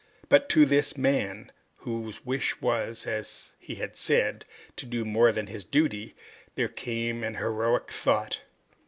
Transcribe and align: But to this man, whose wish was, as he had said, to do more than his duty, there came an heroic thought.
But 0.29 0.49
to 0.49 0.65
this 0.65 0.97
man, 0.97 1.51
whose 1.77 2.25
wish 2.25 2.59
was, 2.59 3.05
as 3.05 3.53
he 3.59 3.75
had 3.75 3.95
said, 3.95 4.45
to 4.77 4.87
do 4.87 5.05
more 5.05 5.31
than 5.31 5.45
his 5.45 5.63
duty, 5.63 6.15
there 6.55 6.69
came 6.69 7.23
an 7.23 7.35
heroic 7.35 7.91
thought. 7.91 8.39